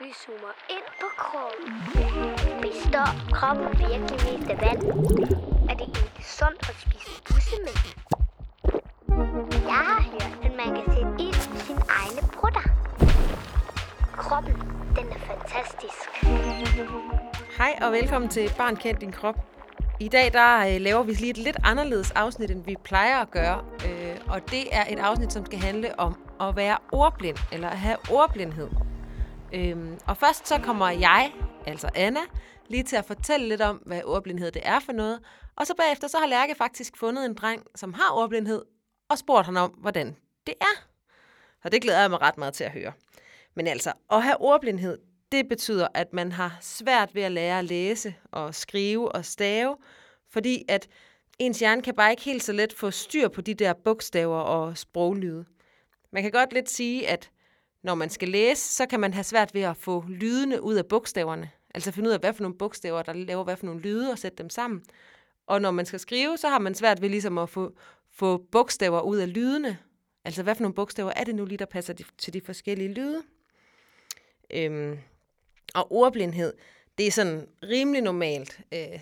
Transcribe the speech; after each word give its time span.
Vi 0.00 0.12
zoomer 0.26 0.54
ind 0.70 0.88
på 1.00 1.06
kroppen. 1.16 1.72
Består 2.62 3.10
kroppen 3.32 3.66
virkelig 3.78 4.18
mest 4.26 4.50
af 4.50 4.58
vand? 4.60 4.82
Er 5.70 5.74
det 5.74 5.86
egentlig 5.96 6.24
sundt 6.38 6.68
at 6.70 6.76
spise 6.84 7.22
bussemænd? 7.28 7.80
Jeg 9.72 9.82
har 9.88 10.02
hørt, 10.12 10.34
at 10.46 10.52
man 10.60 10.74
kan 10.76 10.84
sætte 10.94 11.12
ild 11.18 11.56
i 11.56 11.60
sin 11.66 11.78
egne 12.00 12.22
brutter. 12.32 12.64
Kroppen, 14.16 14.54
den 14.96 15.06
er 15.12 15.20
fantastisk. 15.30 16.24
Hej 17.58 17.78
og 17.82 17.92
velkommen 17.92 18.30
til 18.30 18.52
Barn 18.58 18.76
Kend 18.76 18.96
Din 18.96 19.12
Krop. 19.12 19.36
I 20.00 20.08
dag 20.08 20.32
der 20.32 20.74
øh, 20.74 20.80
laver 20.80 21.02
vi 21.02 21.12
lige 21.12 21.30
et 21.30 21.38
lidt 21.38 21.56
anderledes 21.64 22.10
afsnit, 22.10 22.50
end 22.50 22.64
vi 22.64 22.76
plejer 22.84 23.20
at 23.22 23.30
gøre. 23.30 23.64
Øh, 23.86 24.16
og 24.28 24.50
det 24.50 24.76
er 24.76 24.84
et 24.88 24.98
afsnit, 24.98 25.32
som 25.32 25.46
skal 25.46 25.58
handle 25.58 25.98
om 25.98 26.16
at 26.40 26.56
være 26.56 26.78
ordblind, 26.92 27.36
eller 27.52 27.68
at 27.68 27.78
have 27.78 27.96
ordblindhed. 28.10 28.68
Øhm, 29.54 29.98
og 30.06 30.16
først 30.16 30.48
så 30.48 30.58
kommer 30.58 30.90
jeg, 30.90 31.32
altså 31.66 31.90
Anna, 31.94 32.20
lige 32.68 32.82
til 32.82 32.96
at 32.96 33.04
fortælle 33.04 33.48
lidt 33.48 33.60
om, 33.60 33.76
hvad 33.76 34.02
ordblindhed 34.04 34.52
det 34.52 34.62
er 34.64 34.80
for 34.80 34.92
noget. 34.92 35.20
Og 35.56 35.66
så 35.66 35.74
bagefter 35.74 36.08
så 36.08 36.18
har 36.18 36.26
Lærke 36.26 36.54
faktisk 36.54 36.96
fundet 36.96 37.26
en 37.26 37.34
dreng, 37.34 37.66
som 37.74 37.94
har 37.94 38.12
ordblindhed, 38.12 38.62
og 39.08 39.18
spurgt 39.18 39.46
ham 39.46 39.56
om, 39.56 39.70
hvordan 39.70 40.16
det 40.46 40.54
er. 40.60 40.86
Og 41.64 41.72
det 41.72 41.82
glæder 41.82 42.00
jeg 42.00 42.10
mig 42.10 42.20
ret 42.20 42.38
meget 42.38 42.54
til 42.54 42.64
at 42.64 42.70
høre. 42.70 42.92
Men 43.54 43.66
altså, 43.66 43.92
at 44.10 44.22
have 44.22 44.40
ordblindhed, 44.40 44.98
det 45.32 45.48
betyder, 45.48 45.88
at 45.94 46.12
man 46.12 46.32
har 46.32 46.58
svært 46.60 47.14
ved 47.14 47.22
at 47.22 47.32
lære 47.32 47.58
at 47.58 47.64
læse 47.64 48.14
og 48.32 48.54
skrive 48.54 49.12
og 49.12 49.24
stave, 49.24 49.76
fordi 50.30 50.64
at 50.68 50.88
ens 51.38 51.58
hjerne 51.58 51.82
kan 51.82 51.94
bare 51.94 52.10
ikke 52.10 52.22
helt 52.22 52.42
så 52.42 52.52
let 52.52 52.72
få 52.72 52.90
styr 52.90 53.28
på 53.28 53.40
de 53.40 53.54
der 53.54 53.72
bogstaver 53.72 54.38
og 54.38 54.78
sproglyde. 54.78 55.44
Man 56.12 56.22
kan 56.22 56.32
godt 56.32 56.52
lidt 56.52 56.70
sige, 56.70 57.08
at 57.08 57.30
når 57.84 57.94
man 57.94 58.10
skal 58.10 58.28
læse, 58.28 58.74
så 58.74 58.86
kan 58.86 59.00
man 59.00 59.14
have 59.14 59.24
svært 59.24 59.54
ved 59.54 59.62
at 59.62 59.76
få 59.76 60.04
lydene 60.08 60.62
ud 60.62 60.74
af 60.74 60.86
bogstaverne. 60.86 61.50
Altså 61.74 61.92
finde 61.92 62.08
ud 62.08 62.14
af, 62.14 62.20
hvad 62.20 62.32
for 62.32 62.42
nogle 62.42 62.58
bogstaver, 62.58 63.02
der 63.02 63.12
laver 63.12 63.44
hvad 63.44 63.56
for 63.56 63.66
nogle 63.66 63.80
lyde, 63.80 64.12
og 64.12 64.18
sætte 64.18 64.38
dem 64.38 64.50
sammen. 64.50 64.82
Og 65.46 65.60
når 65.60 65.70
man 65.70 65.86
skal 65.86 66.00
skrive, 66.00 66.38
så 66.38 66.48
har 66.48 66.58
man 66.58 66.74
svært 66.74 67.02
ved 67.02 67.08
ligesom 67.08 67.38
at 67.38 67.48
få, 67.48 67.72
få 68.12 68.36
bogstaver 68.36 69.00
ud 69.00 69.16
af 69.16 69.34
lydene. 69.34 69.78
Altså 70.24 70.42
hvad 70.42 70.54
for 70.54 70.62
nogle 70.62 70.74
bogstaver 70.74 71.12
er 71.16 71.24
det 71.24 71.34
nu 71.34 71.44
lige, 71.44 71.58
der 71.58 71.64
passer 71.64 71.94
til 72.18 72.32
de 72.34 72.40
forskellige 72.40 72.94
lyde. 72.94 73.22
Øhm, 74.50 74.98
og 75.74 75.92
ordblindhed, 75.92 76.52
det 76.98 77.06
er 77.06 77.10
sådan 77.10 77.48
rimelig 77.62 78.02
normalt. 78.02 78.60
Øh, 78.74 79.00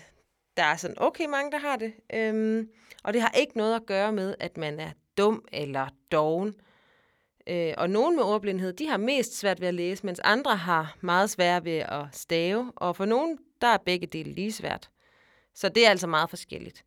der 0.57 0.63
er 0.63 0.75
sådan 0.75 0.99
okay 0.99 1.25
mange, 1.25 1.51
der 1.51 1.57
har 1.57 1.75
det. 1.75 1.93
Øhm, 2.13 2.69
og 3.03 3.13
det 3.13 3.21
har 3.21 3.31
ikke 3.31 3.57
noget 3.57 3.75
at 3.75 3.85
gøre 3.85 4.11
med, 4.11 4.35
at 4.39 4.57
man 4.57 4.79
er 4.79 4.91
dum 5.17 5.45
eller 5.51 5.87
doven. 6.11 6.47
Øh, 6.47 6.53
Øh, 7.47 7.73
og 7.77 7.89
nogen 7.89 8.15
med 8.15 8.23
ordblindhed, 8.23 8.73
de 8.73 8.87
har 8.87 8.97
mest 8.97 9.37
svært 9.37 9.61
ved 9.61 9.67
at 9.67 9.73
læse, 9.73 10.05
mens 10.05 10.19
andre 10.19 10.55
har 10.55 10.97
meget 11.01 11.29
svært 11.29 11.65
ved 11.65 11.77
at 11.77 12.05
stave. 12.11 12.71
Og 12.75 12.95
for 12.95 13.05
nogen, 13.05 13.37
der 13.61 13.67
er 13.67 13.77
begge 13.77 14.07
dele 14.07 14.31
lige 14.33 14.51
svært. 14.51 14.89
Så 15.55 15.69
det 15.69 15.85
er 15.85 15.89
altså 15.89 16.07
meget 16.07 16.29
forskelligt. 16.29 16.85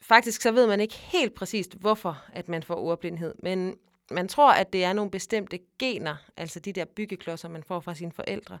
Faktisk 0.00 0.42
så 0.42 0.52
ved 0.52 0.66
man 0.66 0.80
ikke 0.80 0.94
helt 0.94 1.34
præcist, 1.34 1.74
hvorfor 1.74 2.24
at 2.32 2.48
man 2.48 2.62
får 2.62 2.74
ordblindhed, 2.74 3.34
men 3.42 3.76
man 4.10 4.28
tror, 4.28 4.52
at 4.52 4.72
det 4.72 4.84
er 4.84 4.92
nogle 4.92 5.10
bestemte 5.10 5.58
gener, 5.78 6.16
altså 6.36 6.60
de 6.60 6.72
der 6.72 6.84
byggeklodser, 6.84 7.48
man 7.48 7.62
får 7.62 7.80
fra 7.80 7.94
sine 7.94 8.12
forældre, 8.12 8.58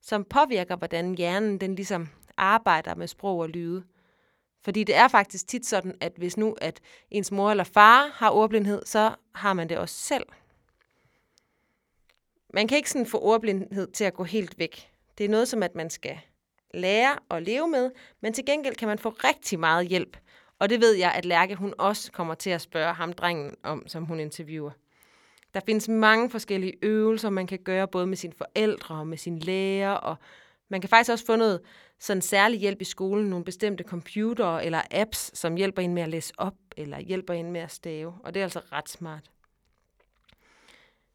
som 0.00 0.24
påvirker, 0.24 0.76
hvordan 0.76 1.14
hjernen 1.14 1.58
den 1.58 1.74
ligesom 1.74 2.08
arbejder 2.36 2.94
med 2.94 3.06
sprog 3.06 3.38
og 3.38 3.48
lyde. 3.48 3.84
Fordi 4.64 4.84
det 4.84 4.94
er 4.94 5.08
faktisk 5.08 5.48
tit 5.48 5.66
sådan, 5.66 5.94
at 6.00 6.12
hvis 6.16 6.36
nu 6.36 6.56
at 6.60 6.80
ens 7.10 7.32
mor 7.32 7.50
eller 7.50 7.64
far 7.64 8.10
har 8.14 8.30
ordblindhed, 8.30 8.82
så 8.86 9.14
har 9.34 9.52
man 9.52 9.68
det 9.68 9.78
også 9.78 9.94
selv. 9.94 10.24
Man 12.54 12.68
kan 12.68 12.76
ikke 12.76 12.90
sådan 12.90 13.06
få 13.06 13.18
ordblindhed 13.18 13.92
til 13.92 14.04
at 14.04 14.14
gå 14.14 14.24
helt 14.24 14.58
væk. 14.58 14.90
Det 15.18 15.24
er 15.24 15.28
noget 15.28 15.48
som, 15.48 15.62
at 15.62 15.74
man 15.74 15.90
skal 15.90 16.18
lære 16.74 17.18
at 17.30 17.42
leve 17.42 17.68
med, 17.68 17.90
men 18.20 18.32
til 18.32 18.44
gengæld 18.44 18.74
kan 18.74 18.88
man 18.88 18.98
få 18.98 19.08
rigtig 19.08 19.58
meget 19.58 19.86
hjælp. 19.86 20.16
Og 20.58 20.70
det 20.70 20.80
ved 20.80 20.92
jeg, 20.92 21.12
at 21.12 21.24
Lærke 21.24 21.54
hun 21.54 21.74
også 21.78 22.12
kommer 22.12 22.34
til 22.34 22.50
at 22.50 22.60
spørge 22.60 22.94
ham 22.94 23.12
drengen 23.12 23.54
om, 23.62 23.88
som 23.88 24.04
hun 24.04 24.20
interviewer. 24.20 24.70
Der 25.54 25.60
findes 25.66 25.88
mange 25.88 26.30
forskellige 26.30 26.74
øvelser, 26.82 27.30
man 27.30 27.46
kan 27.46 27.58
gøre 27.58 27.88
både 27.88 28.06
med 28.06 28.16
sine 28.16 28.32
forældre 28.32 28.94
og 28.94 29.06
med 29.06 29.18
sin 29.18 29.38
lærer, 29.38 29.92
og 29.92 30.16
man 30.72 30.80
kan 30.80 30.90
faktisk 30.90 31.10
også 31.10 31.24
få 31.24 31.36
noget 31.36 31.60
sådan 31.98 32.22
særlig 32.22 32.60
hjælp 32.60 32.80
i 32.80 32.84
skolen, 32.84 33.30
nogle 33.30 33.44
bestemte 33.44 33.84
computer 33.84 34.58
eller 34.58 34.80
apps, 34.90 35.38
som 35.38 35.56
hjælper 35.56 35.82
en 35.82 35.94
med 35.94 36.02
at 36.02 36.08
læse 36.08 36.32
op, 36.36 36.54
eller 36.76 37.00
hjælper 37.00 37.34
en 37.34 37.52
med 37.52 37.60
at 37.60 37.70
stave, 37.70 38.14
og 38.24 38.34
det 38.34 38.40
er 38.40 38.44
altså 38.44 38.60
ret 38.72 38.88
smart. 38.88 39.30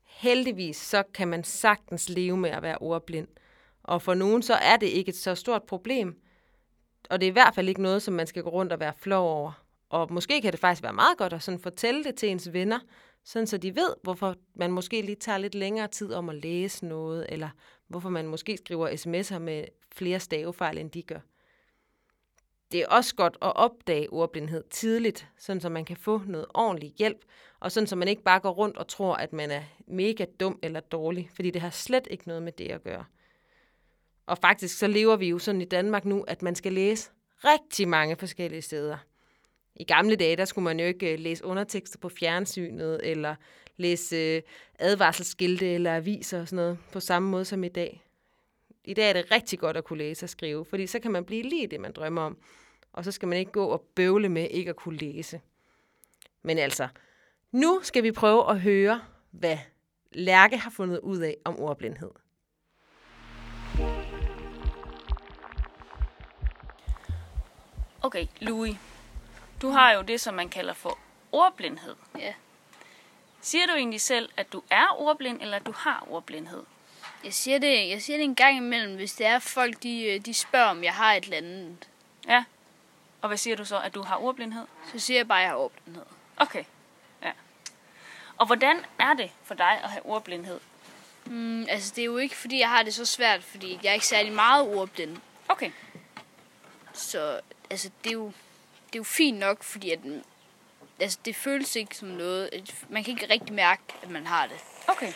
Heldigvis 0.03 0.78
så 0.78 1.03
kan 1.13 1.28
man 1.28 1.44
sagtens 1.44 2.09
leve 2.09 2.38
med 2.38 2.50
at 2.50 2.62
være 2.62 2.78
ordblind, 2.78 3.28
og 3.84 4.01
for 4.01 4.13
nogen 4.13 4.41
så 4.41 4.53
er 4.53 4.78
det 4.78 4.88
ikke 4.88 5.09
et 5.09 5.16
så 5.16 5.35
stort 5.35 5.63
problem, 5.63 6.22
og 7.09 7.19
det 7.22 7.28
er 7.28 7.31
i 7.31 7.34
hvert 7.34 7.56
fald 7.56 7.69
ikke 7.69 7.81
noget, 7.81 8.01
som 8.01 8.13
man 8.13 8.28
skal 8.28 8.44
gå 8.44 8.50
rundt 8.50 8.73
og 8.73 8.79
være 8.79 8.94
flov 8.97 9.29
over. 9.29 9.63
Og 9.90 10.13
måske 10.13 10.41
kan 10.41 10.51
det 10.51 10.59
faktisk 10.59 10.84
være 10.84 10.94
meget 10.94 11.17
godt 11.17 11.34
at 11.34 11.44
sådan 11.44 11.59
fortælle 11.59 12.03
det 12.03 12.16
til 12.16 12.29
ens 12.29 12.53
venner, 12.53 12.79
sådan 13.23 13.47
så 13.47 13.57
de 13.57 13.75
ved, 13.75 13.90
hvorfor 14.03 14.35
man 14.56 14.72
måske 14.72 15.01
lige 15.01 15.16
tager 15.16 15.38
lidt 15.38 15.56
længere 15.56 15.88
tid 15.88 16.13
om 16.13 16.29
at 16.29 16.35
læse 16.35 16.85
noget, 16.85 17.25
eller 17.29 17.50
hvorfor 17.88 18.09
man 18.09 18.28
måske 18.28 18.58
skriver 18.58 18.90
sms'er 18.90 19.40
med 19.40 19.66
flere 19.92 20.20
stavefejl, 20.20 20.78
end 20.78 20.92
de 20.92 21.02
gør. 21.02 21.20
Det 22.72 22.80
er 22.80 22.88
også 22.88 23.16
godt 23.16 23.38
at 23.42 23.56
opdage 23.56 24.14
ordblindhed 24.14 24.64
tidligt, 24.70 25.28
sådan 25.38 25.62
så 25.62 25.70
man 25.70 25.86
kan 25.86 25.97
få 25.97 26.22
noget 26.26 26.46
ordentlig 26.53 26.94
hjælp, 26.97 27.26
og 27.59 27.72
sådan 27.72 27.88
så 27.88 27.96
man 27.96 28.08
ikke 28.08 28.24
bare 28.24 28.40
går 28.40 28.52
rundt 28.52 28.78
og 28.78 28.88
tror, 28.88 29.16
at 29.16 29.34
man 29.34 29.52
er 29.52 29.64
mega 29.88 30.26
dum 30.40 30.59
eller 30.64 30.80
dårlig, 30.80 31.30
fordi 31.34 31.52
det 31.52 31.62
har 31.62 31.70
slet 31.70 32.08
ikke 32.12 32.28
noget 32.28 32.44
med 32.44 32.52
det 32.52 32.72
at 32.72 32.84
gøre. 32.84 33.06
Og 34.26 34.38
faktisk 34.38 34.78
så 34.78 34.88
lever 34.88 35.16
vi 35.16 35.30
jo 35.30 35.40
sådan 35.40 35.62
i 35.62 35.66
Danmark 35.66 36.06
nu, 36.06 36.22
at 36.22 36.42
man 36.42 36.56
skal 36.56 36.74
læse 36.74 37.12
rigtig 37.44 37.88
mange 37.88 38.16
forskellige 38.16 38.62
steder. 38.62 38.97
I 39.76 39.84
gamle 39.84 40.16
dage, 40.16 40.36
der 40.36 40.46
skulle 40.46 40.64
man 40.64 40.80
jo 40.80 40.86
ikke 40.86 41.14
øh, 41.14 41.20
læse 41.20 41.46
undertekster 41.46 42.00
på 42.00 42.09
fjernsynet, 42.09 43.00
eller 43.03 43.36
læse 43.78 44.16
øh, 44.16 44.42
advarselsskilte 44.80 45.74
eller 45.74 45.96
aviser 45.96 46.42
og 46.42 46.48
sådan 46.48 46.56
noget, 46.56 46.78
på 46.92 47.00
samme 47.00 47.30
måde 47.30 47.46
som 47.46 47.64
i 47.64 47.70
dag. 47.70 48.04
I 48.84 48.94
dag 48.94 49.10
er 49.10 49.14
det 49.14 49.32
rigtig 49.32 49.60
godt 49.60 49.78
at 49.78 49.84
kunne 49.84 50.00
læse 50.00 50.26
og 50.26 50.30
skrive, 50.30 50.66
fordi 50.66 50.88
så 50.88 51.00
kan 51.00 51.12
man 51.12 51.26
blive 51.26 51.44
lige 51.44 51.68
det, 51.68 51.80
man 51.80 51.92
drømmer 51.92 52.22
om. 52.22 52.38
Og 52.94 53.04
så 53.04 53.12
skal 53.12 53.28
man 53.28 53.38
ikke 53.38 53.52
gå 53.52 53.66
og 53.66 53.82
bøvle 53.96 54.30
med 54.30 54.48
ikke 54.52 54.70
at 54.70 54.76
kunne 54.76 54.98
læse. 54.98 55.42
Men 56.42 56.58
altså, 56.58 56.88
nu 57.52 57.80
skal 57.84 58.04
vi 58.04 58.12
prøve 58.12 58.50
at 58.50 58.62
høre, 58.62 59.02
hvad 59.32 59.58
Lærke 60.12 60.58
har 60.58 60.70
fundet 60.70 61.00
ud 61.00 61.20
af 61.20 61.38
om 61.46 61.59
ordblindhed. 61.59 62.12
Okay, 68.02 68.28
Louis. 68.40 68.76
Du 69.62 69.70
har 69.70 69.92
jo 69.92 70.02
det, 70.02 70.22
som 70.22 70.34
man 70.34 70.50
kalder 70.50 70.74
for 70.74 70.98
ordblindhed. 71.32 71.96
Ja. 72.20 72.34
Siger 73.42 73.68
du 73.68 73.74
egentlig 73.74 74.02
selv, 74.02 74.30
at 74.38 74.53
du 74.53 74.64
er 74.70 75.02
ordblind, 75.02 75.42
eller 75.42 75.58
at 75.58 75.66
du 75.66 75.72
har 75.72 76.08
ordblindhed? 76.09 76.64
Jeg 77.24 77.34
siger, 77.34 77.59
det, 77.59 77.90
jeg 77.90 78.02
siger 78.02 78.18
det 78.18 78.24
en 78.24 78.36
gang 78.36 78.58
imellem, 78.58 78.96
hvis 78.96 79.14
det 79.14 79.25
er 79.25 79.40
folk, 79.40 79.84
de, 79.84 80.03
øh, 80.03 80.25
de 80.25 80.34
spørger, 80.34 80.70
om 80.70 80.84
jeg 80.84 80.94
har 80.94 81.14
et 81.14 81.24
eller 81.24 81.38
andet. 81.38 81.88
Ja. 82.28 82.44
Og 83.22 83.28
hvad 83.28 83.38
siger 83.38 83.56
du 83.56 83.66
så, 83.66 83.80
at 83.80 83.96
du 83.96 84.02
har 84.02 84.18
ordblindhed? 84.18 84.66
Så 84.94 85.00
siger 85.00 85.18
jeg 85.18 85.28
bare, 85.28 85.40
at 85.40 85.44
jeg 85.44 85.52
har 85.52 85.58
ordblindhed. 85.58 86.03
Okay. 86.38 86.64
Ja. 87.24 87.31
Og 88.38 88.46
hvordan 88.46 88.86
er 89.00 89.14
det 89.14 89.31
for 89.44 89.53
dig 89.53 89.81
at 89.84 89.90
have 89.90 90.06
ordblindhed? 90.06 90.59
Mm, 91.26 91.66
altså, 91.70 91.94
det 91.96 92.02
er 92.02 92.06
jo 92.06 92.18
ikke, 92.18 92.36
fordi 92.36 92.59
jeg 92.59 92.70
har 92.70 92.84
det 92.84 92.94
så 92.94 93.06
svært, 93.06 93.44
fordi 93.44 93.80
jeg 93.84 93.90
er 93.90 93.94
ikke 93.94 94.08
særlig 94.08 94.34
meget 94.34 94.68
ordblind. 94.68 95.18
Okay. 95.47 95.72
Så 96.94 97.40
altså, 97.70 97.90
det 98.03 98.09
er 98.09 98.14
jo, 98.14 98.26
det 98.88 98.96
er 98.96 99.00
jo 99.00 99.03
fint 99.03 99.38
nok, 99.38 99.64
fordi 99.64 99.92
at, 99.92 100.00
altså, 101.00 101.19
det 101.25 101.35
føles 101.35 101.75
ikke 101.75 101.97
som 101.97 102.08
noget. 102.08 102.50
Man 102.90 103.03
kan 103.03 103.13
ikke 103.13 103.34
rigtig 103.34 103.56
mærke, 103.56 103.81
at 104.03 104.09
man 104.09 104.28
har 104.28 104.47
det. 104.47 104.58
Okay. 104.88 105.13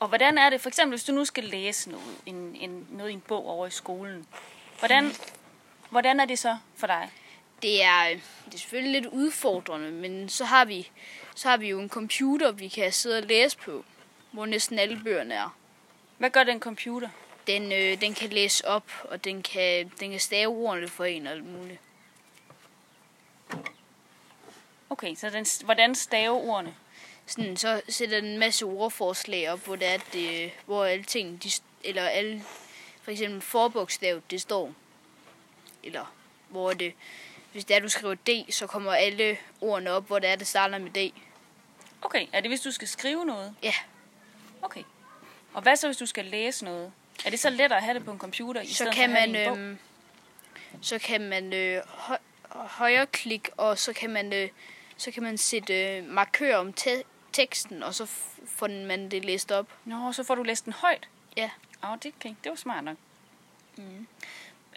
Og 0.00 0.08
hvordan 0.08 0.38
er 0.38 0.50
det, 0.50 0.60
for 0.60 0.68
eksempel 0.68 0.90
hvis 0.92 1.04
du 1.04 1.12
nu 1.12 1.24
skal 1.24 1.44
læse 1.44 1.90
noget, 1.90 2.16
en, 2.26 2.56
en, 2.60 2.86
noget 2.90 3.10
i 3.10 3.12
en 3.12 3.20
bog 3.20 3.46
over 3.46 3.66
i 3.66 3.70
skolen, 3.70 4.26
hvordan, 4.78 5.12
hvordan 5.90 6.20
er 6.20 6.24
det 6.24 6.38
så 6.38 6.56
for 6.76 6.86
dig? 6.86 7.10
Det 7.62 7.82
er, 7.82 8.04
det 8.44 8.54
er 8.54 8.58
selvfølgelig 8.58 9.02
lidt 9.02 9.12
udfordrende, 9.12 9.90
men 9.90 10.28
så 10.28 10.44
har, 10.44 10.64
vi, 10.64 10.90
så 11.34 11.48
har 11.48 11.56
vi 11.56 11.68
jo 11.68 11.80
en 11.80 11.88
computer, 11.88 12.52
vi 12.52 12.68
kan 12.68 12.92
sidde 12.92 13.18
og 13.18 13.24
læse 13.24 13.58
på, 13.58 13.84
hvor 14.32 14.46
næsten 14.46 14.78
alle 14.78 15.00
bøgerne 15.04 15.34
er. 15.34 15.56
Hvad 16.18 16.30
gør 16.30 16.44
den 16.44 16.60
computer? 16.60 17.08
Den, 17.46 17.72
øh, 17.72 18.00
den 18.00 18.14
kan 18.14 18.30
læse 18.30 18.68
op, 18.68 18.90
og 19.04 19.24
den 19.24 19.42
kan, 19.42 19.92
den 20.00 20.10
kan 20.10 20.20
stave 20.20 20.52
ordene 20.52 20.88
for 20.88 21.04
en 21.04 21.26
og 21.26 21.32
alt 21.32 21.44
muligt. 21.44 21.80
Okay, 24.90 25.14
så 25.14 25.30
den, 25.30 25.46
hvordan 25.64 25.94
stave 25.94 26.32
ordene? 26.36 26.74
Sådan, 27.26 27.56
så 27.56 27.82
sætter 27.88 28.20
den 28.20 28.30
en 28.30 28.38
masse 28.38 28.64
ordforslag 28.64 29.50
op, 29.50 29.64
hvor, 29.64 29.76
det 29.76 29.88
er, 29.88 29.98
det, 30.12 30.50
hvor 30.66 30.84
alle 30.84 31.04
ting, 31.04 31.42
de, 31.42 31.50
eller 31.84 32.02
alle, 32.02 32.42
for 33.02 33.10
eksempel 33.10 33.40
forbogstav, 33.40 34.20
det 34.30 34.40
står. 34.40 34.72
Eller 35.82 36.14
hvor 36.48 36.72
det, 36.72 36.92
hvis 37.52 37.64
det 37.64 37.76
er, 37.76 37.80
du 37.80 37.88
skriver 37.88 38.14
D, 38.14 38.52
så 38.52 38.66
kommer 38.66 38.92
alle 38.92 39.38
ordene 39.60 39.90
op, 39.90 40.06
hvor 40.06 40.18
det 40.18 40.30
er, 40.30 40.36
det 40.36 40.46
starter 40.46 40.78
med 40.78 40.90
D. 40.90 41.12
Okay, 42.02 42.26
er 42.32 42.40
det 42.40 42.50
hvis 42.50 42.60
du 42.60 42.70
skal 42.70 42.88
skrive 42.88 43.26
noget? 43.26 43.54
Ja. 43.62 43.74
Okay. 44.62 44.82
Og 45.54 45.62
hvad 45.62 45.76
så, 45.76 45.86
hvis 45.88 45.96
du 45.96 46.06
skal 46.06 46.24
læse 46.24 46.64
noget? 46.64 46.92
Er 47.24 47.30
det 47.30 47.40
så 47.40 47.50
lettere 47.50 47.76
at 47.78 47.84
have 47.84 47.94
det 47.94 48.04
på 48.04 48.10
en 48.12 48.18
computer, 48.18 48.60
i 48.60 48.66
Så 48.66 48.74
stedet 48.74 48.94
kan 48.94 49.10
for 49.10 49.16
at 49.16 49.20
have 49.20 49.32
man, 49.32 49.34
det 49.34 49.40
i 49.40 49.48
en 49.48 49.48
bog? 49.50 49.58
øhm, 49.58 49.78
så 50.82 50.98
kan 50.98 51.20
man 51.28 51.52
øh, 51.52 51.82
hø- 52.08 52.14
højre 52.52 53.06
klik, 53.06 53.48
og 53.56 53.78
så 53.78 53.92
kan 53.92 54.10
man, 54.10 54.32
øh, 54.32 54.48
så 54.98 55.10
kan 55.10 55.22
man 55.22 55.38
sætte 55.38 55.96
øh, 55.96 56.04
markør 56.08 56.56
om 56.56 56.72
te- 56.72 57.04
teksten, 57.32 57.82
og 57.82 57.94
så 57.94 58.06
får 58.46 58.86
man 58.86 59.10
det 59.10 59.24
læst 59.24 59.52
op. 59.52 59.66
Nå, 59.84 60.12
så 60.12 60.24
får 60.24 60.34
du 60.34 60.42
læst 60.42 60.64
den 60.64 60.72
højt. 60.72 61.08
Ja. 61.36 61.50
Åh, 61.84 61.96
det, 62.02 62.12
okay. 62.16 62.34
det 62.44 62.50
var 62.50 62.56
smart 62.56 62.84
nok. 62.84 62.96
Mm. 63.76 64.06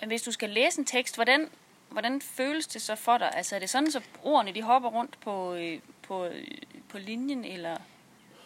Hvis 0.08 0.22
du 0.22 0.32
skal 0.32 0.50
læse 0.50 0.80
en 0.80 0.86
tekst, 0.86 1.16
hvordan, 1.16 1.50
hvordan 1.90 2.22
føles 2.22 2.68
det 2.68 2.82
så 2.82 2.96
for 2.96 3.18
dig? 3.18 3.36
Altså 3.36 3.56
er 3.56 3.60
det 3.60 3.70
sådan, 3.70 3.92
så 3.92 4.02
ordene 4.24 4.54
de 4.56 4.62
hopper 4.62 4.90
rundt 4.90 5.20
på, 5.22 5.54
øh, 5.54 5.80
på, 6.02 6.26
øh, 6.26 6.48
på 6.90 6.98
linjen, 6.98 7.46
eller... 7.46 7.78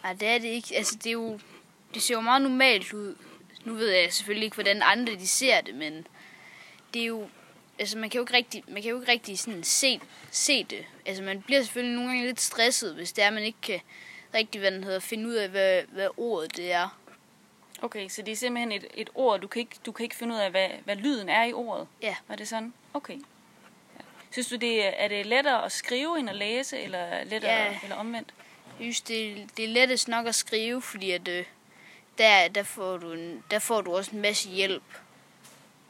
Nej, 0.02 0.12
det 0.12 0.28
er 0.28 0.38
det 0.38 0.48
ikke. 0.48 0.76
Altså, 0.76 0.94
det 0.96 1.06
er 1.06 1.12
jo, 1.12 1.40
det 1.94 2.02
ser 2.02 2.14
jo 2.14 2.20
meget 2.20 2.42
normalt 2.42 2.92
ud. 2.92 3.16
Nu 3.64 3.74
ved 3.74 3.88
jeg 3.88 4.12
selvfølgelig 4.12 4.44
ikke, 4.44 4.56
hvordan 4.56 4.82
andre 4.82 5.14
de 5.14 5.26
ser 5.26 5.60
det, 5.60 5.74
men 5.74 6.06
det 6.94 7.02
er 7.02 7.06
jo, 7.06 7.28
altså 7.78 7.98
man 7.98 8.10
kan 8.10 8.18
jo 8.18 8.22
ikke 8.22 8.34
rigtig, 8.34 8.64
man 8.68 8.82
kan 8.82 8.90
jo 8.90 9.00
ikke 9.00 9.12
rigtig 9.12 9.38
sådan 9.38 9.62
se, 9.64 10.00
se 10.30 10.64
det. 10.64 10.84
Altså 11.06 11.22
man 11.22 11.42
bliver 11.42 11.62
selvfølgelig 11.62 11.94
nogle 11.96 12.10
gange 12.10 12.26
lidt 12.26 12.40
stresset, 12.40 12.94
hvis 12.94 13.12
det 13.12 13.24
er, 13.24 13.30
man 13.30 13.42
ikke 13.42 13.60
kan 13.62 13.80
rigtig, 14.34 14.60
hvad 14.60 14.70
den 14.70 14.84
hedder, 14.84 15.00
finde 15.00 15.28
ud 15.28 15.34
af, 15.34 15.48
hvad, 15.48 15.82
hvad 15.88 16.08
ordet 16.16 16.56
det 16.56 16.72
er. 16.72 16.98
Okay, 17.82 18.08
så 18.08 18.22
det 18.22 18.32
er 18.32 18.36
simpelthen 18.36 18.72
et, 18.72 18.86
et 18.94 19.10
ord, 19.14 19.40
du 19.40 19.46
kan, 19.46 19.60
ikke, 19.60 19.76
du 19.86 19.92
kan 19.92 20.04
ikke 20.04 20.16
finde 20.16 20.34
ud 20.34 20.40
af, 20.40 20.50
hvad, 20.50 20.68
hvad 20.84 20.96
lyden 20.96 21.28
er 21.28 21.44
i 21.44 21.52
ordet? 21.52 21.88
Ja. 22.02 22.16
Var 22.28 22.36
det 22.36 22.48
sådan? 22.48 22.72
Okay. 22.94 23.14
Ja. 23.96 24.00
Synes 24.30 24.48
du, 24.48 24.56
det 24.56 24.86
er, 24.86 24.90
er 24.90 25.08
det 25.08 25.26
lettere 25.26 25.64
at 25.64 25.72
skrive 25.72 26.18
end 26.18 26.30
at 26.30 26.36
læse, 26.36 26.78
eller 26.80 27.24
lettere, 27.24 27.52
Ja. 27.52 27.78
eller 27.82 27.96
omvendt? 27.96 28.34
Jeg 28.66 28.84
synes, 28.84 29.00
det, 29.00 29.48
det 29.56 29.64
er 29.64 29.68
lettest 29.68 30.08
nok 30.08 30.26
at 30.26 30.34
skrive, 30.34 30.82
fordi 30.82 31.10
at, 31.10 31.28
øh, 31.28 31.44
der, 32.18 32.48
der, 32.48 32.62
får 32.62 32.96
du 32.96 33.12
en, 33.12 33.44
der 33.50 33.58
får 33.58 33.80
du 33.80 33.96
også 33.96 34.10
en 34.10 34.22
masse 34.22 34.48
hjælp 34.48 34.82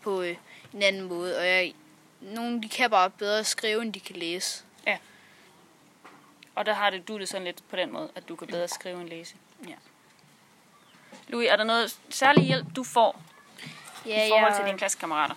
på 0.06 0.23
øh, 0.23 0.37
en 0.75 0.82
anden 0.82 1.03
måde. 1.03 1.38
Og 1.38 1.47
jeg, 1.47 1.75
nogle 2.20 2.62
de 2.62 2.69
kan 2.69 2.91
bare 2.91 3.11
bedre 3.11 3.44
skrive, 3.44 3.82
end 3.82 3.93
de 3.93 4.00
kan 4.00 4.17
læse. 4.17 4.64
Og 6.56 6.67
der 6.67 6.73
har 6.73 6.91
det, 6.91 7.08
du 7.08 7.19
det 7.19 7.29
sådan 7.29 7.44
lidt 7.44 7.62
på 7.69 7.76
den 7.76 7.93
måde, 7.93 8.08
at 8.14 8.29
du 8.29 8.37
kan 8.37 8.49
bedre 8.49 8.69
skrive 8.69 9.00
end 9.00 9.08
læse. 9.08 9.35
Ja. 9.69 9.75
Louis, 11.29 11.49
er 11.50 11.56
der 11.56 11.64
noget 11.64 11.99
særlig 12.11 12.44
hjælp, 12.44 12.67
du 12.76 12.85
får 12.85 13.23
Ja, 14.06 14.26
i 14.26 14.29
forhold 14.29 14.53
jeg, 14.53 14.56
til 14.56 14.67
dine 14.67 14.79
klassekammerater? 14.79 15.35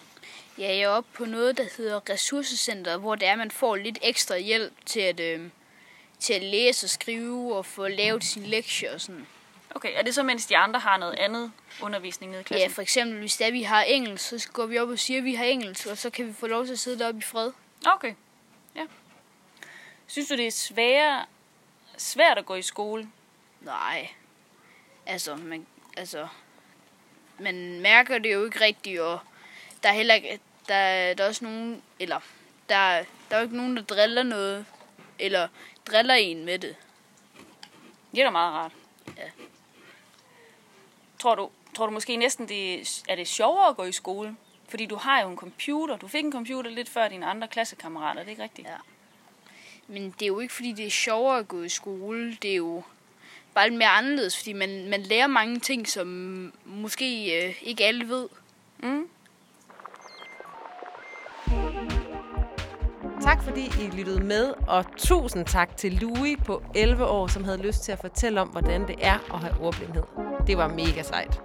Ja, 0.57 0.68
jeg 0.68 0.81
er 0.81 0.88
oppe 0.88 1.10
på 1.13 1.25
noget, 1.25 1.57
der 1.57 1.63
hedder 1.77 2.10
ressourcecenter, 2.10 2.98
hvor 2.98 3.16
det 3.16 3.27
er, 3.27 3.36
man 3.36 3.51
får 3.51 3.75
lidt 3.75 3.98
ekstra 4.01 4.38
hjælp 4.38 4.74
til 4.86 5.00
at, 5.00 5.19
øh, 5.19 5.50
til 6.19 6.33
at 6.33 6.44
læse 6.44 6.86
og 6.86 6.89
skrive 6.89 7.56
og 7.56 7.66
få 7.66 7.88
lavet 7.88 8.24
sine 8.24 8.48
lektier 8.48 8.94
og 8.94 9.01
sådan. 9.01 9.27
Okay, 9.75 9.92
er 9.95 10.01
det 10.01 10.16
så, 10.16 10.24
mens 10.24 10.45
de 10.45 10.57
andre 10.57 10.80
har 10.80 10.98
noget 10.98 11.13
andet 11.13 11.51
undervisning 11.81 12.31
nede 12.31 12.42
i 12.42 12.44
Ja, 12.44 12.48
klassen? 12.57 12.71
for 12.71 12.81
eksempel, 12.81 13.19
hvis 13.19 13.38
det 13.38 13.48
er, 13.48 13.51
vi 13.51 13.63
har 13.63 13.81
engelsk, 13.83 14.30
så 14.30 14.50
går 14.54 14.66
vi 14.66 14.77
op 14.80 14.89
og 14.89 15.00
siger, 15.00 15.18
at 15.18 15.24
vi 15.24 15.36
har 15.36 15.45
engelsk, 15.45 15.88
og 15.88 15.98
så 15.98 16.10
kan 16.10 16.27
vi 16.27 16.33
få 16.33 16.48
lov 16.48 16.66
til 16.66 16.71
at 16.74 16.80
sidde 16.80 17.00
deroppe 17.00 17.18
i 17.19 17.21
fred. 17.21 17.51
Okay, 17.86 18.13
ja. 18.75 18.86
Synes 20.07 20.27
du, 20.30 20.36
det 20.38 20.48
er 20.48 20.51
svære, 20.51 21.25
svært 21.98 22.38
at 22.38 22.45
gå 22.45 22.56
i 22.56 22.62
skole? 22.62 23.10
Nej, 23.62 24.10
altså, 25.06 25.36
man, 25.36 25.66
altså, 25.98 26.27
man 27.39 27.81
mærker 27.81 28.18
det 28.18 28.33
jo 28.33 28.45
ikke 28.45 28.62
rigtigt, 28.62 29.01
og 29.01 29.19
der 29.83 29.89
er 29.89 29.94
heller 29.94 30.13
ikke, 30.13 30.39
der, 30.68 31.13
der 31.13 31.24
er 31.24 31.27
også 31.27 31.44
nogen, 31.45 31.81
eller 32.00 32.19
der, 32.69 33.04
der 33.30 33.36
er 33.36 33.38
jo 33.39 33.44
ikke 33.44 33.57
nogen, 33.57 33.77
der 33.77 33.83
driller 33.83 34.24
noget, 34.24 34.66
eller 35.19 35.48
driller 35.86 36.13
en 36.13 36.45
med 36.45 36.60
det. 36.60 36.75
Det 38.12 38.19
er 38.19 38.24
da 38.24 38.30
meget 38.30 38.54
rart. 38.54 38.71
Ja. 39.18 39.30
Tror 41.19 41.36
du, 41.36 41.50
tror 41.75 41.86
du 41.86 41.92
måske 41.92 42.18
næsten, 42.18 42.48
det 42.48 42.80
er, 42.80 43.01
er 43.10 43.16
det 43.16 43.27
sjovere 43.27 43.68
at 43.69 43.77
gå 43.77 43.83
i 43.83 43.92
skole? 43.92 44.36
Fordi 44.69 44.86
du 44.86 44.95
har 44.95 45.21
jo 45.21 45.30
en 45.30 45.38
computer. 45.38 45.98
Du 45.98 46.07
fik 46.07 46.25
en 46.25 46.31
computer 46.31 46.71
lidt 46.71 46.89
før 46.89 47.07
dine 47.07 47.25
andre 47.25 47.48
klassekammerater, 47.48 48.19
er 48.19 48.24
det 48.24 48.31
ikke 48.31 48.44
rigtigt? 48.44 48.68
Ja. 48.68 48.75
Men 49.88 50.12
det 50.12 50.21
er 50.21 50.27
jo 50.27 50.39
ikke, 50.39 50.54
fordi 50.54 50.71
det 50.71 50.86
er 50.86 50.89
sjovere 50.89 51.39
at 51.39 51.48
gå 51.48 51.63
i 51.63 51.69
skole. 51.69 52.38
Det 52.42 52.51
er 52.51 52.56
jo 52.56 52.83
bare 53.54 53.69
lidt 53.69 53.77
mere 53.77 53.89
anderledes, 53.89 54.38
fordi 54.38 54.54
man, 54.54 54.89
man 54.89 55.01
lærer 55.01 55.27
mange 55.27 55.60
ting, 55.60 55.88
som 55.88 56.07
måske 56.66 57.45
øh, 57.48 57.56
ikke 57.62 57.86
alle 57.86 58.10
ved. 58.10 58.30
Mm. 58.80 59.10
Tak 63.21 63.44
fordi 63.44 63.66
I 63.66 63.89
lyttede 63.95 64.24
med, 64.24 64.54
og 64.68 64.86
tusind 64.98 65.45
tak 65.45 65.77
til 65.77 65.92
Louis 65.94 66.38
på 66.45 66.63
11 66.75 67.06
år, 67.06 67.27
som 67.27 67.44
havde 67.44 67.57
lyst 67.57 67.83
til 67.83 67.92
at 67.92 68.00
fortælle 68.00 68.42
om, 68.42 68.48
hvordan 68.48 68.88
det 68.88 68.95
er 69.01 69.33
at 69.33 69.39
have 69.39 69.62
ordblindhed. 69.62 70.29
Det 70.50 70.57
var 70.57 70.68
mega 70.68 71.04
sejt. 71.04 71.42